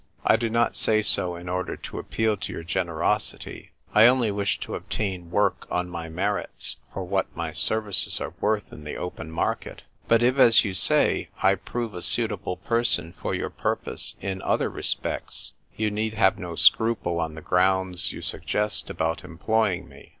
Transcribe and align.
I 0.25 0.35
do 0.35 0.49
not 0.49 0.75
say 0.75 1.03
so 1.03 1.35
in 1.35 1.47
order 1.47 1.75
to 1.77 1.99
appeal 1.99 2.35
to 2.35 2.51
your 2.51 2.63
generosity; 2.63 3.69
I 3.93 4.07
only 4.07 4.31
wish 4.31 4.59
to 4.61 4.73
obtain 4.73 5.29
work 5.29 5.67
on 5.69 5.91
my 5.91 6.09
merits 6.09 6.77
for 6.91 7.03
what 7.03 7.27
my 7.37 7.51
ser 7.51 7.81
vices 7.81 8.19
are 8.19 8.33
worth 8.41 8.73
in 8.73 8.83
the 8.83 8.95
open 8.95 9.29
market 9.29 9.83
But 10.07 10.23
if, 10.23 10.39
as 10.39 10.65
you 10.65 10.73
say, 10.73 11.29
I 11.43 11.53
prove 11.53 11.93
a 11.93 12.01
suitable 12.01 12.57
person 12.57 13.13
for 13.21 13.35
your 13.35 13.51
purpose 13.51 14.15
in 14.19 14.41
other 14.41 14.71
respects, 14.71 15.53
you 15.75 15.91
need 15.91 16.15
have 16.15 16.39
no 16.39 16.55
scruple 16.55 17.19
on 17.19 17.35
the 17.35 17.41
grounds 17.41 18.11
you 18.11 18.23
suggest 18.23 18.89
about 18.89 19.23
employing 19.23 19.87
me. 19.87 20.09